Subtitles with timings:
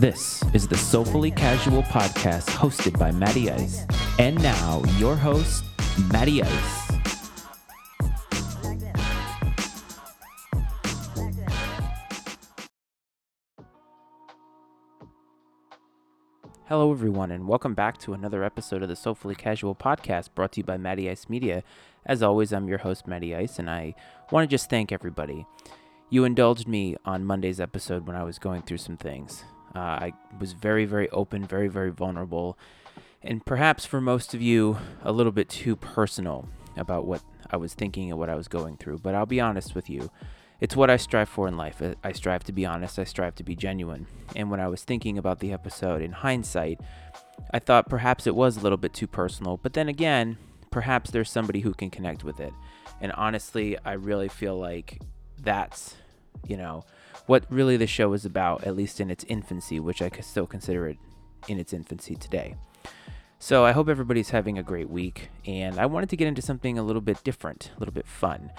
[0.00, 3.86] This is the Soulfully Casual podcast hosted by Matty Ice.
[4.18, 5.64] And now, your host,
[6.12, 6.90] Matty Ice.
[16.64, 20.60] Hello, everyone, and welcome back to another episode of the Soulfully Casual podcast brought to
[20.60, 21.62] you by Matty Ice Media.
[22.04, 23.94] As always, I'm your host, Matty Ice, and I
[24.32, 25.46] want to just thank everybody.
[26.10, 29.44] You indulged me on Monday's episode when I was going through some things.
[29.74, 32.56] Uh, I was very, very open, very, very vulnerable,
[33.22, 37.74] and perhaps for most of you, a little bit too personal about what I was
[37.74, 38.98] thinking and what I was going through.
[38.98, 40.10] But I'll be honest with you.
[40.60, 41.82] It's what I strive for in life.
[42.02, 42.98] I strive to be honest.
[42.98, 44.06] I strive to be genuine.
[44.36, 46.80] And when I was thinking about the episode in hindsight,
[47.50, 49.56] I thought perhaps it was a little bit too personal.
[49.56, 50.38] But then again,
[50.70, 52.52] perhaps there's somebody who can connect with it.
[53.00, 55.00] And honestly, I really feel like
[55.40, 55.96] that's,
[56.46, 56.84] you know,
[57.26, 60.88] what really the show is about, at least in its infancy, which I still consider
[60.88, 60.98] it
[61.48, 62.56] in its infancy today.
[63.38, 66.78] So I hope everybody's having a great week, and I wanted to get into something
[66.78, 68.50] a little bit different, a little bit fun.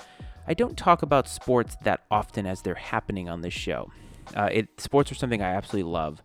[0.48, 3.92] I don't talk about sports that often as they're happening on this show.
[4.36, 6.22] Uh, it sports are something I absolutely love,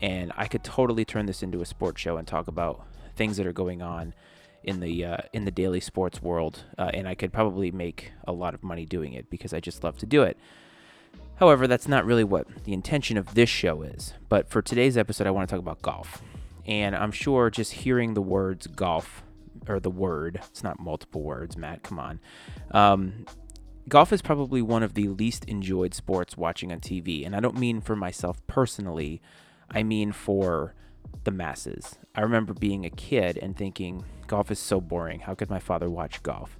[0.00, 3.46] and I could totally turn this into a sports show and talk about things that
[3.46, 4.14] are going on
[4.62, 8.32] in the uh, in the daily sports world, uh, and I could probably make a
[8.32, 10.38] lot of money doing it because I just love to do it.
[11.36, 14.14] However, that's not really what the intention of this show is.
[14.28, 16.22] But for today's episode, I want to talk about golf.
[16.66, 19.22] And I'm sure just hearing the words golf,
[19.68, 22.20] or the word, it's not multiple words, Matt, come on.
[22.70, 23.26] Um,
[23.88, 27.26] golf is probably one of the least enjoyed sports watching on TV.
[27.26, 29.20] And I don't mean for myself personally,
[29.70, 30.74] I mean for
[31.24, 31.96] the masses.
[32.14, 35.20] I remember being a kid and thinking, golf is so boring.
[35.20, 36.58] How could my father watch golf?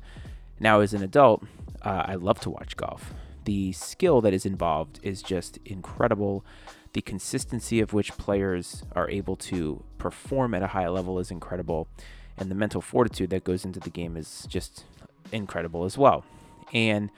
[0.60, 1.44] Now, as an adult,
[1.82, 6.44] uh, I love to watch golf the skill that is involved is just incredible.
[6.92, 11.88] The consistency of which players are able to perform at a high level is incredible.
[12.36, 14.84] And the mental fortitude that goes into the game is just
[15.32, 16.24] incredible as well.
[16.72, 17.10] And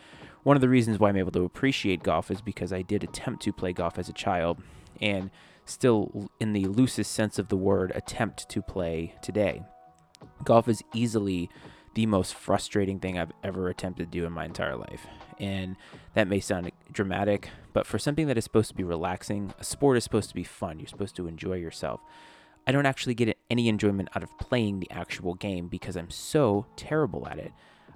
[0.43, 3.43] one of the reasons why I'm able to appreciate golf is because I did attempt
[3.45, 4.63] to play golf as a child
[5.01, 5.31] and
[5.65, 9.63] still, in the loosest sense of the word, attempt to play today.
[10.45, 11.51] Golf is easily
[11.97, 15.07] the most frustrating thing I've ever attempted to do in my entire life.
[15.41, 15.77] And
[16.13, 19.97] that may sound dramatic, but for something that is supposed to be relaxing, a sport
[19.97, 20.79] is supposed to be fun.
[20.79, 22.03] You're supposed to enjoy yourself.
[22.67, 26.67] I don't actually get any enjoyment out of playing the actual game because I'm so
[26.77, 27.53] terrible at it.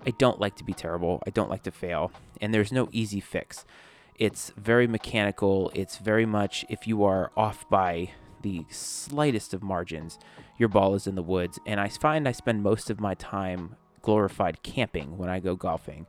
[0.06, 1.22] I don't like to be terrible.
[1.26, 2.10] I don't like to fail.
[2.40, 3.66] And there's no easy fix.
[4.14, 5.70] It's very mechanical.
[5.74, 10.18] It's very much if you are off by the slightest of margins,
[10.56, 11.58] your ball is in the woods.
[11.66, 16.06] And I find I spend most of my time glorified camping when I go golfing,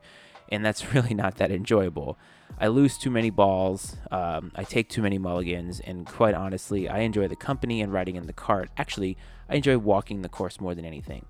[0.48, 2.18] and that's really not that enjoyable.
[2.60, 7.00] I lose too many balls, um, I take too many mulligans, and quite honestly, I
[7.00, 8.70] enjoy the company and riding in the cart.
[8.76, 9.16] Actually,
[9.48, 11.24] I enjoy walking the course more than anything.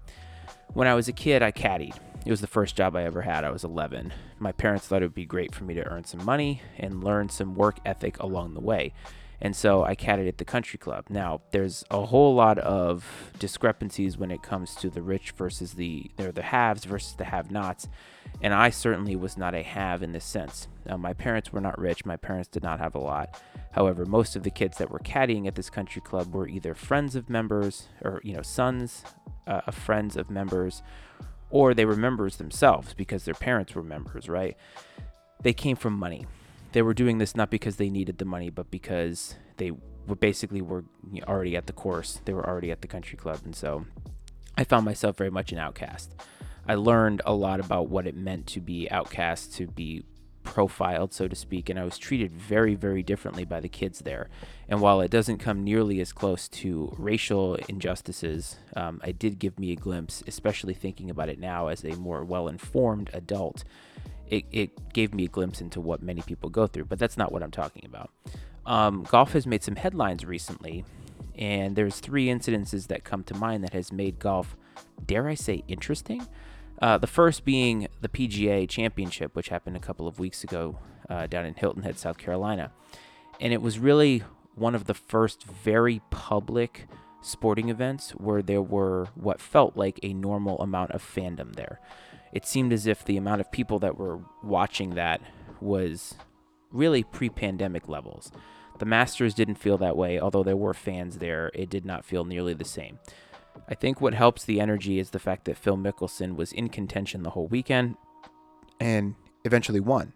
[0.75, 1.97] When I was a kid, I caddied.
[2.25, 3.45] It was the first job I ever had.
[3.45, 4.13] I was 11.
[4.39, 7.29] My parents thought it would be great for me to earn some money and learn
[7.29, 8.93] some work ethic along the way.
[9.45, 11.07] And so I caddied at the country club.
[11.11, 16.13] Now, there's a whole lot of discrepancies when it comes to the rich versus the
[16.17, 17.89] the haves versus the have-nots.
[18.41, 20.69] And I certainly was not a have in this sense.
[20.87, 22.07] Now, my parents were not rich.
[22.07, 23.43] My parents did not have a lot.
[23.73, 27.17] However, most of the kids that were caddying at this country club were either friends
[27.17, 29.03] of members or, you know, sons
[29.49, 30.85] uh, of friends of members,
[31.51, 34.57] or they were members themselves because their parents were members, right?
[35.43, 36.27] They came from money
[36.73, 39.73] they were doing this not because they needed the money, but because they
[40.07, 40.85] were basically were
[41.29, 42.21] already at the course.
[42.25, 43.87] They were already at the country club, and so
[44.57, 46.15] I found myself very much an outcast.
[46.67, 50.05] I learned a lot about what it meant to be outcast, to be
[50.45, 54.29] profiled, so to speak, and I was treated very, very differently by the kids there.
[54.69, 59.59] And while it doesn't come nearly as close to racial injustices, um, it did give
[59.59, 63.65] me a glimpse, especially thinking about it now as a more well informed adult,
[64.29, 67.33] it, it gave me a glimpse into what many people go through, but that's not
[67.33, 68.11] what I'm talking about.
[68.65, 70.85] Um, golf has made some headlines recently,
[71.37, 74.57] and there's three incidences that come to mind that has made golf,
[75.05, 76.27] dare I say, interesting.
[76.81, 81.27] Uh, the first being the PGA Championship, which happened a couple of weeks ago uh,
[81.27, 82.73] down in Hilton Head, South Carolina,
[83.41, 84.23] and it was really
[84.55, 86.87] one of the first very public
[87.21, 91.81] sporting events where there were what felt like a normal amount of fandom there
[92.33, 95.21] it seemed as if the amount of people that were watching that
[95.61, 96.15] was
[96.71, 98.33] really pre pandemic levels.
[98.79, 102.25] The Masters didn't feel that way, although there were fans there, it did not feel
[102.25, 102.99] nearly the same.
[103.69, 107.23] I think what helps the energy is the fact that Phil Mickelson was in contention
[107.23, 107.97] the whole weekend
[108.81, 109.15] and
[109.45, 110.15] eventually won.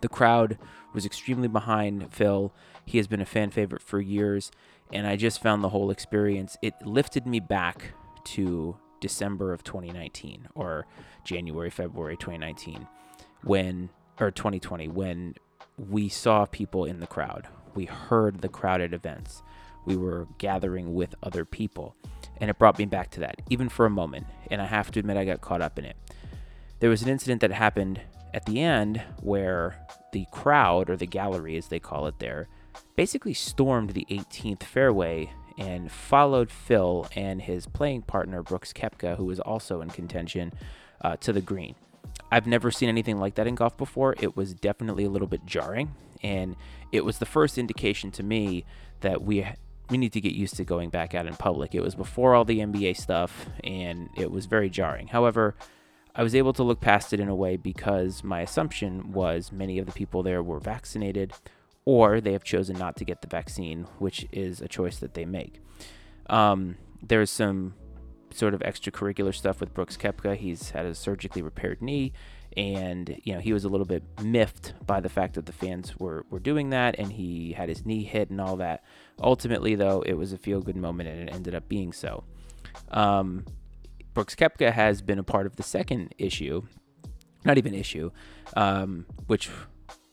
[0.00, 0.58] The crowd
[0.92, 2.52] was extremely behind Phil.
[2.84, 4.50] He has been a fan favorite for years,
[4.92, 6.56] and I just found the whole experience.
[6.62, 7.92] It lifted me back
[8.24, 10.86] to December of 2019 or
[11.24, 12.86] January, February 2019
[13.44, 15.34] when or 2020 when
[15.76, 17.48] we saw people in the crowd.
[17.74, 19.42] We heard the crowded events.
[19.84, 21.96] We were gathering with other people.
[22.38, 24.26] And it brought me back to that, even for a moment.
[24.50, 25.96] And I have to admit, I got caught up in it.
[26.80, 28.00] There was an incident that happened
[28.34, 29.76] at the end where
[30.12, 32.48] the crowd, or the gallery as they call it there,
[32.96, 39.24] basically stormed the 18th fairway and followed Phil and his playing partner, Brooks Koepka, who
[39.24, 40.52] was also in contention,
[41.00, 41.74] uh, to the green.
[42.30, 44.14] I've never seen anything like that in golf before.
[44.18, 46.56] It was definitely a little bit jarring, and
[46.90, 48.64] it was the first indication to me
[49.00, 49.46] that we
[49.90, 51.74] we need to get used to going back out in public.
[51.74, 55.08] It was before all the NBA stuff, and it was very jarring.
[55.08, 55.54] However,
[56.14, 59.78] I was able to look past it in a way because my assumption was many
[59.78, 61.32] of the people there were vaccinated
[61.84, 65.24] or they have chosen not to get the vaccine, which is a choice that they
[65.24, 65.60] make.
[66.28, 67.74] Um, there's some
[68.30, 70.36] sort of extracurricular stuff with Brooks Koepka.
[70.36, 72.12] He's had a surgically repaired knee,
[72.56, 75.98] and you know he was a little bit miffed by the fact that the fans
[75.98, 78.84] were were doing that, and he had his knee hit and all that.
[79.20, 82.24] Ultimately, though, it was a feel good moment, and it ended up being so.
[82.90, 83.44] Um,
[84.14, 86.62] Brooks Koepka has been a part of the second issue,
[87.44, 88.10] not even issue,
[88.56, 89.50] um, which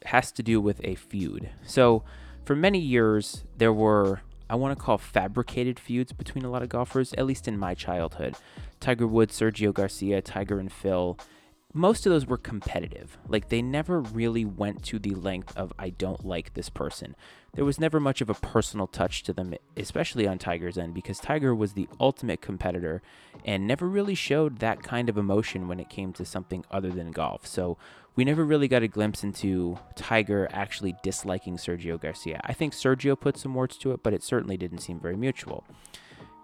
[0.05, 1.49] has to do with a feud.
[1.65, 2.03] So,
[2.45, 6.69] for many years, there were, I want to call fabricated feuds between a lot of
[6.69, 8.35] golfers, at least in my childhood.
[8.79, 11.19] Tiger Woods, Sergio Garcia, Tiger and Phil.
[11.73, 13.17] Most of those were competitive.
[13.27, 17.15] Like, they never really went to the length of, I don't like this person.
[17.53, 21.19] There was never much of a personal touch to them, especially on Tiger's end, because
[21.19, 23.01] Tiger was the ultimate competitor
[23.43, 27.11] and never really showed that kind of emotion when it came to something other than
[27.11, 27.45] golf.
[27.47, 27.77] So,
[28.15, 32.41] we never really got a glimpse into Tiger actually disliking Sergio Garcia.
[32.43, 35.63] I think Sergio put some words to it, but it certainly didn't seem very mutual.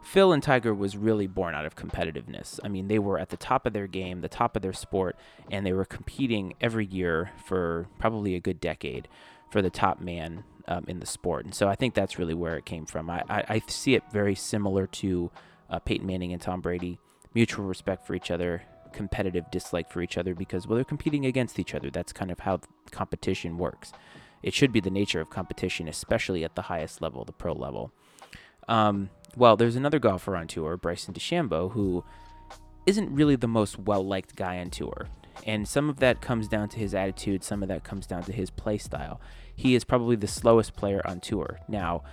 [0.02, 2.60] Phil and Tiger was really born out of competitiveness.
[2.64, 5.18] I mean, they were at the top of their game, the top of their sport,
[5.52, 9.08] and they were competing every year for probably a good decade
[9.50, 11.46] for the top man um, in the sport.
[11.46, 13.10] And so I think that's really where it came from.
[13.10, 15.32] I, I, I see it very similar to
[15.70, 17.00] uh, Peyton Manning and Tom Brady.
[17.34, 18.64] Mutual respect for each other,
[18.94, 21.90] competitive dislike for each other because well they're competing against each other.
[21.90, 23.92] That's kind of how competition works.
[24.42, 27.92] It should be the nature of competition, especially at the highest level, the pro level.
[28.68, 32.04] Um, well, there's another golfer on tour, Bryson DeChambeau, who
[32.86, 35.08] isn't really the most well liked guy on tour.
[35.46, 38.32] And some of that comes down to his attitude, some of that comes down to
[38.32, 39.20] his play style.
[39.56, 41.60] He is probably the slowest player on tour.
[41.68, 42.04] Now,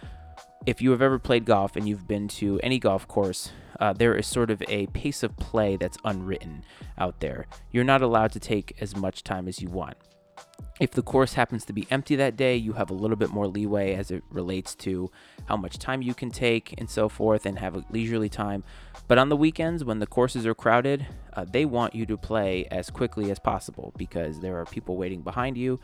[0.66, 4.14] if you have ever played golf and you've been to any golf course, uh, there
[4.14, 6.64] is sort of a pace of play that's unwritten
[6.98, 7.46] out there.
[7.70, 9.96] You're not allowed to take as much time as you want.
[10.80, 13.46] If the course happens to be empty that day, you have a little bit more
[13.46, 15.10] leeway as it relates to
[15.46, 18.64] how much time you can take and so forth and have a leisurely time.
[19.06, 22.66] But on the weekends, when the courses are crowded, uh, they want you to play
[22.70, 25.78] as quickly as possible because there are people waiting behind you.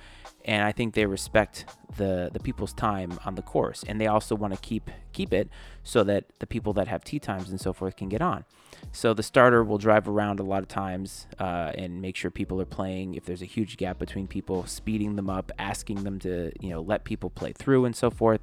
[0.45, 1.67] And I think they respect
[1.97, 3.85] the, the people's time on the course.
[3.87, 5.49] And they also want to keep keep it
[5.83, 8.45] so that the people that have tee times and so forth can get on.
[8.93, 12.61] So the starter will drive around a lot of times uh, and make sure people
[12.61, 13.15] are playing.
[13.15, 16.81] If there's a huge gap between people, speeding them up, asking them to you know
[16.81, 18.41] let people play through and so forth.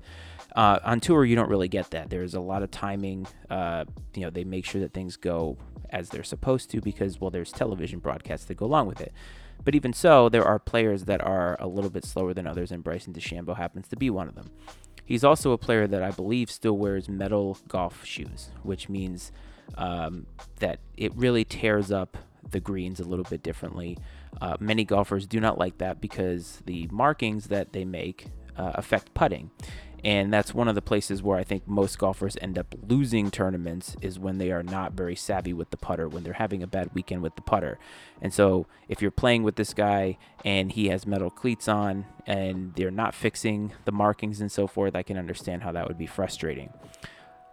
[0.56, 2.10] Uh, on tour, you don't really get that.
[2.10, 3.28] There's a lot of timing.
[3.50, 5.58] Uh, you know, they make sure that things go
[5.90, 9.14] as they're supposed to because well, there's television broadcasts that go along with it.
[9.64, 12.84] But even so, there are players that are a little bit slower than others, and
[12.84, 14.52] Bryson DeChambeau happens to be one of them.
[15.06, 19.32] He's also a player that I believe still wears metal golf shoes, which means
[19.78, 20.26] um,
[20.60, 22.18] that it really tears up
[22.50, 23.98] the greens a little bit differently.
[24.42, 28.28] Uh, many golfers do not like that because the markings that they make
[28.58, 29.52] uh, affect putting.
[30.06, 33.96] And that's one of the places where I think most golfers end up losing tournaments
[34.02, 36.92] is when they are not very savvy with the putter, when they're having a bad
[36.94, 37.80] weekend with the putter.
[38.22, 42.76] And so if you're playing with this guy and he has metal cleats on and
[42.76, 46.06] they're not fixing the markings and so forth, I can understand how that would be
[46.06, 46.72] frustrating.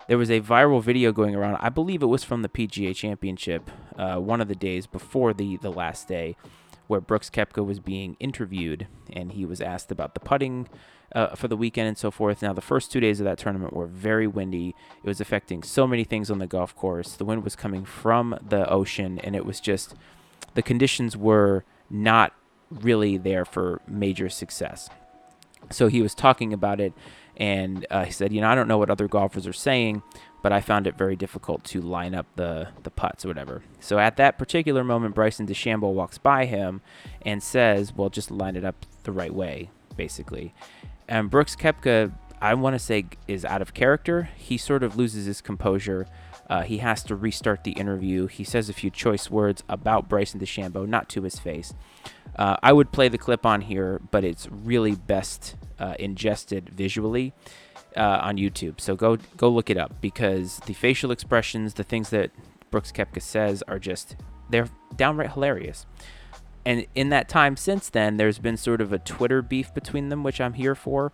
[0.09, 1.57] There was a viral video going around.
[1.61, 5.57] I believe it was from the PGA Championship, uh, one of the days before the
[5.59, 6.37] the last day,
[6.93, 10.69] where Brooks Koepka was being interviewed and he was asked about the putting
[11.15, 12.43] uh, for the weekend and so forth.
[12.43, 14.75] Now, the first two days of that tournament were very windy.
[15.03, 17.15] It was affecting so many things on the golf course.
[17.15, 19.95] The wind was coming from the ocean, and it was just
[20.53, 22.35] the conditions were not
[22.71, 24.91] really there for major success.
[25.71, 26.93] So he was talking about it
[27.37, 30.03] and uh, he said, you know, I don't know what other golfers are saying,
[30.43, 33.63] but I found it very difficult to line up the the putts or whatever.
[33.81, 36.83] So at that particular moment, Bryson DeChambeau walks by him
[37.23, 40.55] and says, "Well, just line it up the right way, basically.
[41.09, 44.31] And Brooks Koepka, I want to say, is out of character.
[44.37, 46.07] He sort of loses his composure.
[46.49, 48.27] Uh, he has to restart the interview.
[48.27, 51.73] He says a few choice words about Bryson DeChambeau, not to his face.
[52.37, 57.33] Uh, I would play the clip on here, but it's really best uh, ingested visually
[57.97, 58.81] uh, on YouTube.
[58.81, 62.31] So go go look it up because the facial expressions, the things that
[62.71, 64.17] Brooks Koepka says, are just
[64.51, 65.87] they're downright hilarious.
[66.65, 70.23] And in that time since then, there's been sort of a Twitter beef between them,
[70.23, 71.13] which I'm here for.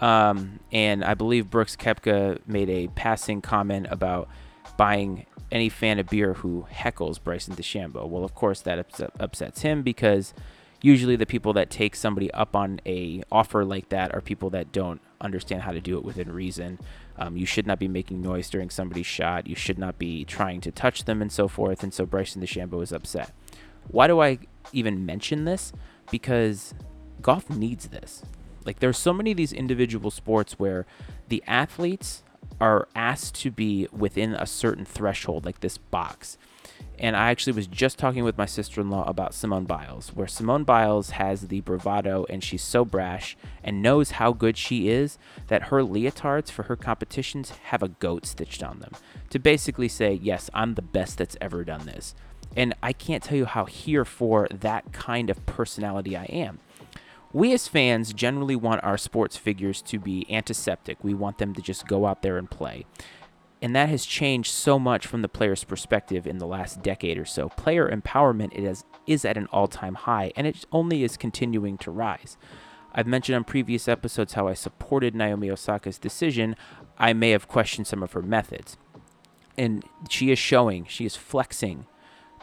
[0.00, 4.28] Um, and I believe Brooks Koepka made a passing comment about
[4.76, 8.08] buying any fan of beer who heckles Bryson DeChambeau.
[8.08, 10.34] Well, of course, that ups- upsets him because
[10.84, 14.70] usually the people that take somebody up on a offer like that are people that
[14.70, 16.78] don't understand how to do it within reason.
[17.16, 19.46] Um, you should not be making noise during somebody's shot.
[19.46, 21.82] You should not be trying to touch them and so forth.
[21.82, 23.32] And so Bryson DeChambeau is upset.
[23.88, 24.40] Why do I
[24.74, 25.72] even mention this?
[26.10, 26.74] Because
[27.22, 28.22] golf needs this.
[28.66, 30.84] Like there's so many of these individual sports where
[31.28, 32.22] the athletes
[32.60, 36.36] are asked to be within a certain threshold, like this box.
[36.98, 40.28] And I actually was just talking with my sister in law about Simone Biles, where
[40.28, 45.18] Simone Biles has the bravado and she's so brash and knows how good she is
[45.48, 48.92] that her leotards for her competitions have a goat stitched on them
[49.30, 52.14] to basically say, Yes, I'm the best that's ever done this.
[52.56, 56.60] And I can't tell you how here for that kind of personality I am.
[57.32, 61.02] We as fans generally want our sports figures to be antiseptic.
[61.02, 62.86] We want them to just go out there and play.
[63.64, 67.24] And that has changed so much from the player's perspective in the last decade or
[67.24, 67.48] so.
[67.48, 71.90] Player empowerment is, is at an all time high, and it only is continuing to
[71.90, 72.36] rise.
[72.92, 76.56] I've mentioned on previous episodes how I supported Naomi Osaka's decision.
[76.98, 78.76] I may have questioned some of her methods.
[79.56, 81.86] And she is showing, she is flexing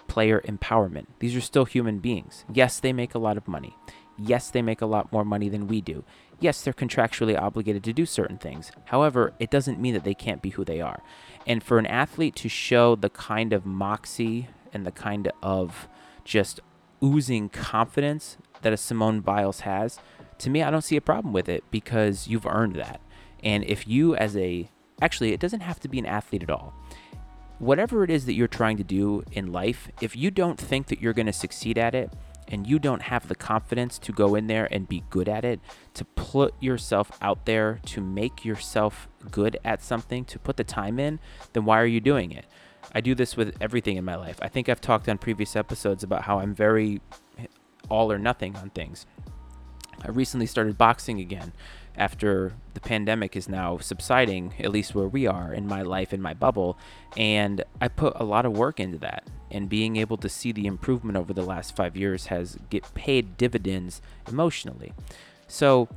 [0.08, 1.06] player empowerment.
[1.20, 2.46] These are still human beings.
[2.52, 3.78] Yes, they make a lot of money.
[4.18, 6.04] Yes, they make a lot more money than we do
[6.42, 8.72] yes, they're contractually obligated to do certain things.
[8.86, 11.02] However, it doesn't mean that they can't be who they are.
[11.48, 15.88] And for an athlete to show the kind of moxie and the kind of
[16.26, 16.60] just
[17.04, 20.00] oozing confidence that a Simone Biles has,
[20.40, 23.00] to me, I don't see a problem with it because you've earned that.
[23.44, 24.70] And if you, as a,
[25.02, 26.74] actually, it doesn't have to be an athlete at all.
[27.60, 31.00] Whatever it is that you're trying to do in life, if you don't think that
[31.00, 32.12] you're going to succeed at it,
[32.52, 35.62] and you don't have the confidence to go in there and be good at it,
[35.94, 41.00] to put yourself out there, to make yourself good at something, to put the time
[41.00, 41.20] in,
[41.54, 42.46] then why are you doing it?
[42.94, 44.38] I do this with everything in my life.
[44.42, 47.02] I think I've talked on previous episodes about how I'm very
[47.90, 49.06] all or nothing on things.
[50.04, 51.54] I recently started boxing again
[51.98, 56.22] after the pandemic is now subsiding, at least where we are in my life, in
[56.22, 56.78] my bubble.
[57.18, 59.28] And I put a lot of work into that.
[59.50, 63.36] And being able to see the improvement over the last five years has get paid
[63.38, 64.94] dividends emotionally.
[65.48, 65.90] So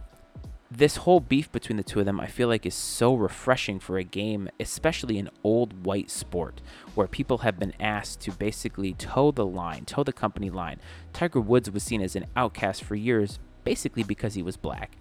[0.71, 3.97] this whole beef between the two of them, I feel like, is so refreshing for
[3.97, 6.61] a game, especially an old white sport
[6.97, 10.81] where people have been asked to basically toe the line, toe the company line.
[11.13, 14.97] Tiger Woods was seen as an outcast for years basically because he was black.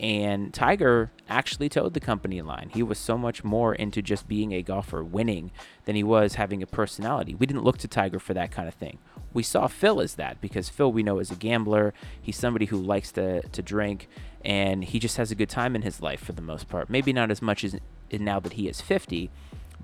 [0.00, 2.70] And Tiger actually towed the company line.
[2.72, 5.50] He was so much more into just being a golfer, winning,
[5.86, 7.34] than he was having a personality.
[7.34, 8.98] We didn't look to Tiger for that kind of thing.
[9.32, 11.94] We saw Phil as that because Phil we know is a gambler.
[12.20, 14.08] He's somebody who likes to, to drink
[14.44, 16.88] and he just has a good time in his life for the most part.
[16.88, 17.76] Maybe not as much as
[18.12, 19.30] now that he is 50,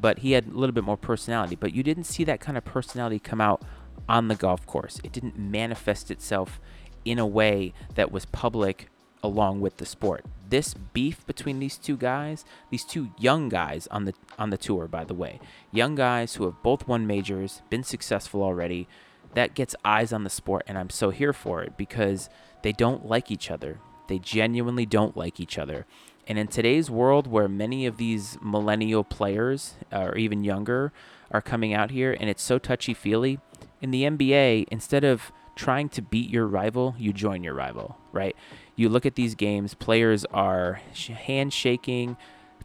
[0.00, 1.56] but he had a little bit more personality.
[1.56, 3.62] But you didn't see that kind of personality come out
[4.08, 5.00] on the golf course.
[5.02, 6.60] It didn't manifest itself
[7.04, 8.88] in a way that was public
[9.22, 10.24] along with the sport.
[10.48, 14.86] This beef between these two guys, these two young guys on the on the tour
[14.86, 15.40] by the way,
[15.72, 18.86] young guys who have both won majors, been successful already,
[19.32, 22.28] that gets eyes on the sport and I'm so here for it because
[22.62, 23.80] they don't like each other.
[24.08, 25.86] They genuinely don't like each other.
[26.26, 30.92] And in today's world where many of these millennial players uh, or even younger
[31.30, 33.38] are coming out here and it's so touchy-feely,
[33.84, 38.36] in the NBA instead of trying to beat your rival, you join your rival, right?
[38.76, 42.16] You look at these games, players are handshaking,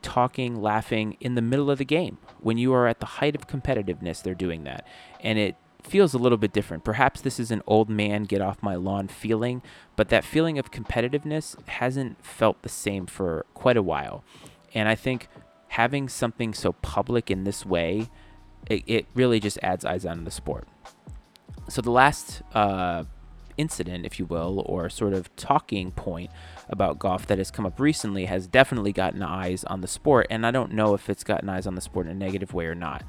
[0.01, 2.17] talking, laughing in the middle of the game.
[2.39, 4.87] When you are at the height of competitiveness, they're doing that.
[5.21, 6.83] And it feels a little bit different.
[6.83, 9.61] Perhaps this is an old man get off my lawn feeling,
[9.95, 14.23] but that feeling of competitiveness hasn't felt the same for quite a while.
[14.73, 15.27] And I think
[15.69, 18.09] having something so public in this way,
[18.67, 20.67] it, it really just adds eyes on the sport.
[21.69, 23.03] So the last uh,
[23.57, 26.31] incident, if you will, or sort of talking point
[26.69, 30.45] about golf that has come up recently has definitely gotten eyes on the sport, and
[30.45, 32.75] I don't know if it's gotten eyes on the sport in a negative way or
[32.75, 33.03] not.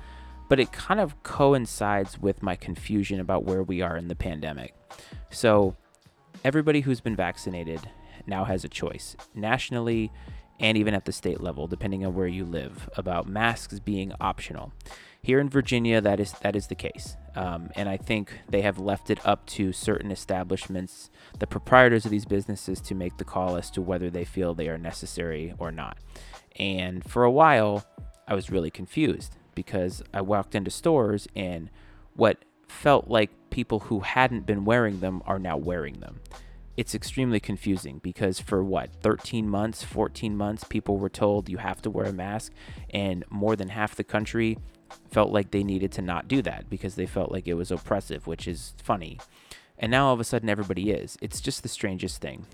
[0.48, 4.74] But it kind of coincides with my confusion about where we are in the pandemic.
[5.30, 5.76] So
[6.42, 7.80] everybody who's been vaccinated
[8.26, 10.10] now has a choice nationally
[10.58, 14.72] and even at the state level, depending on where you live, about masks being optional.
[15.22, 18.78] Here in Virginia, that is that is the case, um, and I think they have
[18.78, 23.56] left it up to certain establishments, the proprietors of these businesses, to make the call
[23.56, 25.98] as to whether they feel they are necessary or not.
[26.58, 27.84] And for a while,
[28.26, 31.68] I was really confused because I walked into stores and
[32.14, 36.20] what felt like people who hadn't been wearing them are now wearing them
[36.80, 41.82] it's extremely confusing because for what 13 months 14 months people were told you have
[41.82, 42.52] to wear a mask
[42.88, 44.56] and more than half the country
[45.10, 48.26] felt like they needed to not do that because they felt like it was oppressive
[48.26, 49.18] which is funny.
[49.78, 51.16] And now all of a sudden everybody is.
[51.22, 52.46] It's just the strangest thing.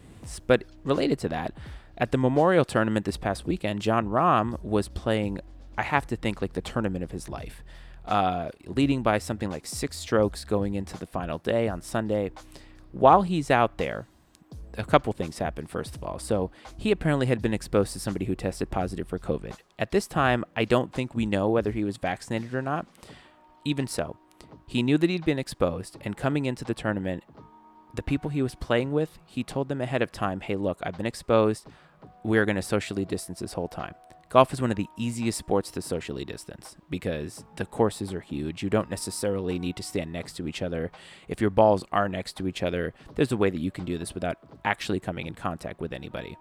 [0.47, 1.52] But related to that
[1.99, 5.40] at the memorial tournament this past weekend Jon Rahm was playing
[5.78, 7.62] i have to think like the tournament of his life
[8.07, 12.31] uh, leading by something like six strokes going into the final day on sunday.
[12.93, 14.07] While he's out there,
[14.76, 16.18] a couple things happened, first of all.
[16.18, 19.54] So, he apparently had been exposed to somebody who tested positive for COVID.
[19.78, 22.87] At this time, I don't think we know whether he was vaccinated or not.
[23.64, 24.16] Even so,
[24.66, 27.25] he knew that he'd been exposed, and coming into the tournament,
[27.95, 30.97] the people he was playing with, he told them ahead of time, hey, look, I've
[30.97, 31.66] been exposed.
[32.25, 33.95] We're going to socially distance this whole time.
[34.28, 38.62] Golf is one of the easiest sports to socially distance because the courses are huge.
[38.62, 40.90] You don't necessarily need to stand next to each other.
[41.28, 43.99] If your balls are next to each other, there's a way that you can do
[43.99, 46.37] this without actually coming in contact with anybody.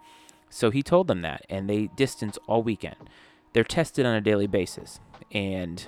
[0.50, 3.10] So he told them that, and they distance all weekend.
[3.54, 5.00] They're tested on a daily basis,
[5.32, 5.86] and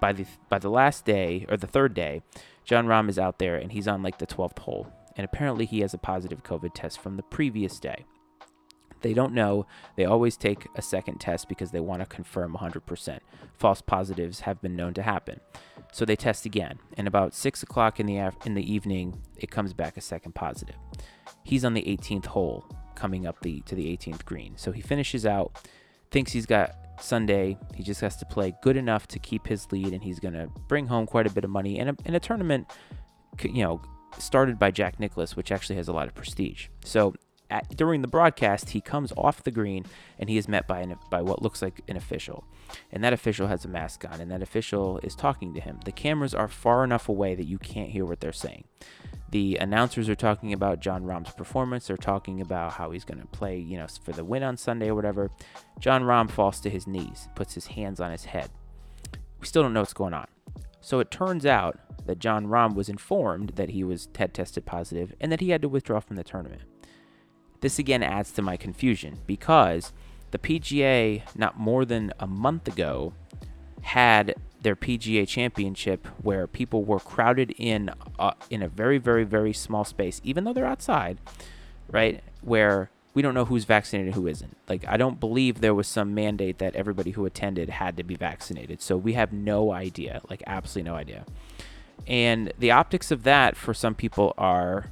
[0.00, 2.22] by the by the last day or the third day,
[2.64, 5.80] Jon Rahm is out there and he's on like the 12th hole, and apparently he
[5.80, 8.04] has a positive COVID test from the previous day.
[9.02, 9.66] They don't know.
[9.96, 13.18] They always take a second test because they want to confirm 100%.
[13.58, 15.40] False positives have been known to happen.
[15.92, 16.78] So they test again.
[16.96, 20.34] And about 6 o'clock in the, af- in the evening, it comes back a second
[20.34, 20.76] positive.
[21.44, 24.56] He's on the 18th hole coming up the to the 18th green.
[24.56, 25.68] So he finishes out,
[26.10, 27.58] thinks he's got Sunday.
[27.74, 30.48] He just has to play good enough to keep his lead, and he's going to
[30.68, 32.70] bring home quite a bit of money in a, in a tournament,
[33.42, 33.82] you know,
[34.18, 36.68] started by Jack Nicklaus, which actually has a lot of prestige.
[36.84, 37.14] So
[37.52, 39.84] at, during the broadcast, he comes off the green
[40.18, 42.44] and he is met by an, by what looks like an official,
[42.90, 45.78] and that official has a mask on, and that official is talking to him.
[45.84, 48.64] The cameras are far enough away that you can't hear what they're saying.
[49.30, 51.86] The announcers are talking about Jon Rahm's performance.
[51.86, 54.88] They're talking about how he's going to play, you know, for the win on Sunday
[54.88, 55.30] or whatever.
[55.78, 58.50] Jon Rahm falls to his knees, puts his hands on his head.
[59.40, 60.26] We still don't know what's going on.
[60.80, 65.14] So it turns out that Jon Rahm was informed that he was had tested positive
[65.20, 66.62] and that he had to withdraw from the tournament.
[67.62, 69.92] This again adds to my confusion because
[70.32, 73.14] the PGA, not more than a month ago,
[73.82, 79.52] had their PGA championship where people were crowded in uh, in a very very very
[79.52, 81.18] small space even though they're outside
[81.90, 84.56] right where we don't know who's vaccinated who isn't.
[84.68, 88.14] Like I don't believe there was some mandate that everybody who attended had to be
[88.14, 88.80] vaccinated.
[88.80, 91.26] So we have no idea like absolutely no idea.
[92.06, 94.86] And the optics of that for some people are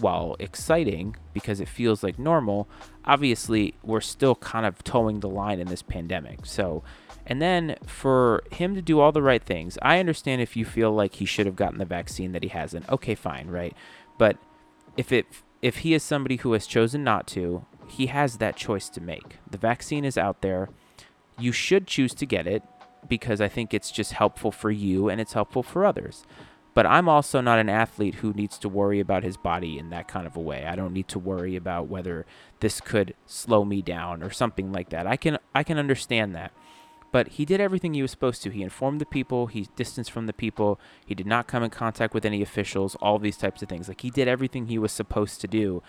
[0.00, 2.68] while exciting because it feels like normal,
[3.04, 6.46] obviously we're still kind of towing the line in this pandemic.
[6.46, 6.82] So,
[7.26, 10.92] and then for him to do all the right things, I understand if you feel
[10.92, 12.88] like he should have gotten the vaccine that he hasn't.
[12.88, 13.76] Okay, fine, right?
[14.18, 14.38] But
[14.96, 15.26] if it
[15.60, 19.38] if he is somebody who has chosen not to, he has that choice to make.
[19.48, 20.68] The vaccine is out there.
[21.38, 22.62] You should choose to get it
[23.08, 26.24] because I think it's just helpful for you and it's helpful for others.
[26.74, 30.08] But I'm also not an athlete who needs to worry about his body in that
[30.08, 30.64] kind of a way.
[30.64, 32.24] I don't need to worry about whether
[32.60, 35.06] this could slow me down or something like that.
[35.06, 36.52] I can I can understand that.
[37.10, 38.50] But he did everything he was supposed to.
[38.50, 42.14] He informed the people, he distanced from the people, he did not come in contact
[42.14, 43.86] with any officials, all these types of things.
[43.86, 45.82] Like he did everything he was supposed to do.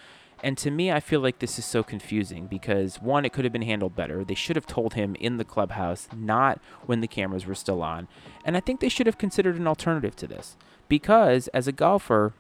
[0.44, 3.54] And to me, I feel like this is so confusing because one, it could have
[3.54, 4.26] been handled better.
[4.26, 8.10] They should have told him in the clubhouse, not when the cameras were still on.
[8.44, 10.58] And I think they should have considered an alternative to this
[10.94, 12.36] because as a golfer,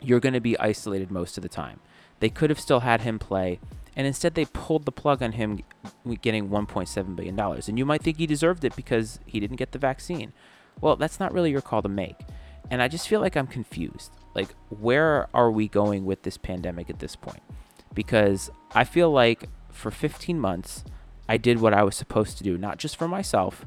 [0.00, 1.80] you're going to be isolated most of the time.
[2.20, 3.58] They could have still had him play,
[3.96, 5.58] and instead they pulled the plug on him
[6.20, 7.36] getting $1.7 billion.
[7.40, 10.32] And you might think he deserved it because he didn't get the vaccine.
[10.80, 12.20] Well, that's not really your call to make.
[12.70, 14.12] And I just feel like I'm confused.
[14.32, 17.42] Like, where are we going with this pandemic at this point?
[17.92, 20.84] Because I feel like for 15 months,
[21.28, 23.66] I did what I was supposed to do, not just for myself,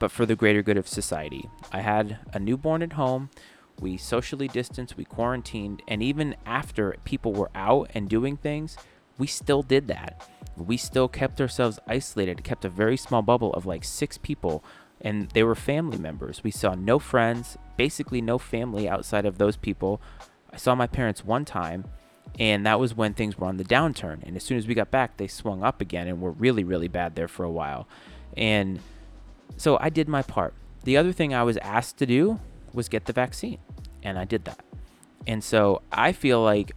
[0.00, 1.48] but for the greater good of society.
[1.70, 3.30] I had a newborn at home.
[3.78, 8.76] We socially distanced, we quarantined, and even after people were out and doing things,
[9.16, 10.28] we still did that.
[10.56, 14.64] We still kept ourselves isolated, kept a very small bubble of like six people,
[15.00, 16.42] and they were family members.
[16.42, 20.00] We saw no friends, basically no family outside of those people
[20.52, 21.84] I saw my parents one time,
[22.38, 24.22] and that was when things were on the downturn.
[24.24, 26.88] And as soon as we got back, they swung up again and were really, really
[26.88, 27.88] bad there for a while.
[28.36, 28.80] And
[29.56, 30.54] so I did my part.
[30.84, 32.40] The other thing I was asked to do
[32.72, 33.58] was get the vaccine,
[34.02, 34.64] and I did that.
[35.26, 36.72] And so I feel like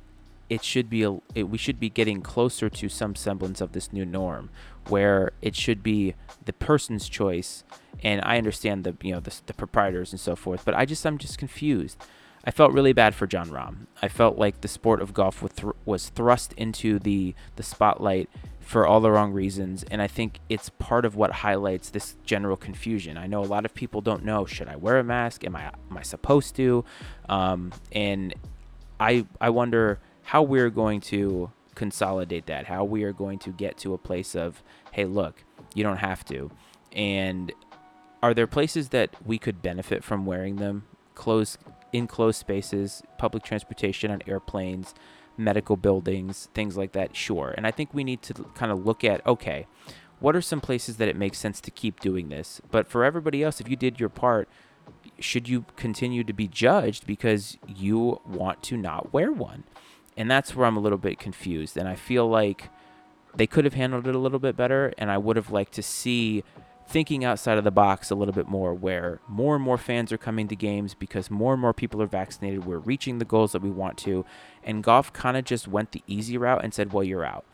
[0.49, 3.91] it should be a, it, we should be getting closer to some semblance of this
[3.91, 4.49] new norm
[4.89, 6.13] where it should be
[6.45, 7.63] the person's choice
[8.03, 11.05] and I understand the you know the, the proprietors and so forth but I just
[11.05, 11.97] I'm just confused
[12.45, 15.53] I felt really bad for Jon Rahm I felt like the sport of golf was,
[15.53, 18.29] th- was thrust into the the spotlight
[18.63, 22.57] for all the wrong reasons and I think it's part of what highlights this general
[22.57, 25.55] confusion I know a lot of people don't know should I wear a mask am
[25.55, 26.85] I am I supposed to
[27.29, 28.33] um, and
[28.99, 33.77] I I wonder how we're going to consolidate that, how we are going to get
[33.79, 36.51] to a place of, hey, look, you don't have to.
[36.91, 37.51] And
[38.21, 40.85] are there places that we could benefit from wearing them?
[41.15, 41.57] Close
[41.91, 44.93] in closed spaces, public transportation on airplanes,
[45.37, 47.15] medical buildings, things like that.
[47.15, 47.53] Sure.
[47.55, 49.67] And I think we need to kind of look at okay,
[50.19, 52.61] what are some places that it makes sense to keep doing this?
[52.71, 54.47] But for everybody else, if you did your part,
[55.19, 59.63] should you continue to be judged because you want to not wear one?
[60.17, 61.77] and that's where I'm a little bit confused.
[61.77, 62.69] And I feel like
[63.35, 65.83] they could have handled it a little bit better, and I would have liked to
[65.83, 66.43] see
[66.87, 70.17] thinking outside of the box a little bit more where more and more fans are
[70.17, 73.61] coming to games because more and more people are vaccinated we're reaching the goals that
[73.61, 74.25] we want to
[74.65, 77.45] and golf kind of just went the easy route and said well you're out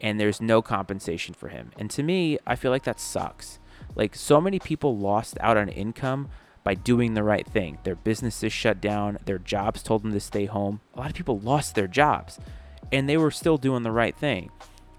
[0.00, 3.58] and there's no compensation for him and to me i feel like that sucks
[3.94, 6.28] like so many people lost out on income
[6.64, 7.78] by doing the right thing.
[7.82, 10.80] Their businesses shut down, their jobs told them to stay home.
[10.94, 12.38] A lot of people lost their jobs
[12.90, 14.50] and they were still doing the right thing.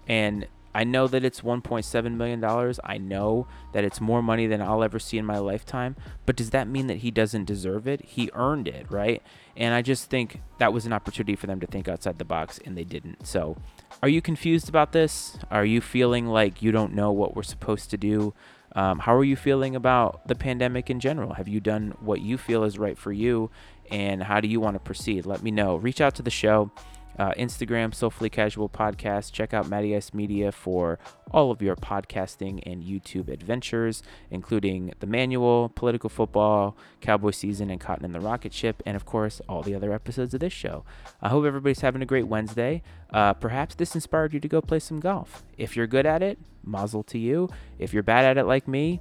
[0.06, 2.44] And I know that it's $1.7 million.
[2.82, 5.96] I know that it's more money than I'll ever see in my lifetime.
[6.26, 8.04] But does that mean that he doesn't deserve it?
[8.04, 9.22] He earned it, right?
[9.56, 12.58] And I just think that was an opportunity for them to think outside the box,
[12.64, 13.26] and they didn't.
[13.26, 13.56] So,
[14.02, 15.38] are you confused about this?
[15.50, 18.34] Are you feeling like you don't know what we're supposed to do?
[18.76, 21.34] Um, how are you feeling about the pandemic in general?
[21.34, 23.50] Have you done what you feel is right for you?
[23.90, 25.26] And how do you want to proceed?
[25.26, 25.76] Let me know.
[25.76, 26.72] Reach out to the show
[27.18, 29.32] uh, Instagram, Soulfully Casual Podcast.
[29.32, 30.98] Check out Matty Media for
[31.30, 37.80] all of your podcasting and YouTube adventures, including the manual, political football, cowboy season, and
[37.80, 40.84] cotton in the rocket ship, and of course, all the other episodes of this show.
[41.20, 42.82] I hope everybody's having a great Wednesday.
[43.12, 45.44] Uh, perhaps this inspired you to go play some golf.
[45.56, 47.48] If you're good at it, mazel to you.
[47.78, 49.00] If you're bad at it like me,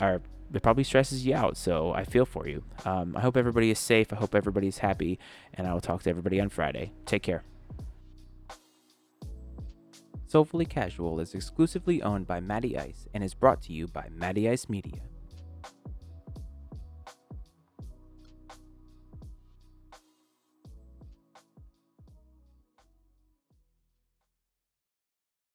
[0.00, 0.20] or
[0.56, 1.56] it probably stresses you out.
[1.56, 2.64] So I feel for you.
[2.84, 4.12] Um, I hope everybody is safe.
[4.12, 5.18] I hope everybody's happy.
[5.54, 6.92] And I will talk to everybody on Friday.
[7.06, 7.44] Take care.
[10.26, 14.48] Soulfully Casual is exclusively owned by Matty Ice and is brought to you by Matty
[14.48, 15.02] Ice Media.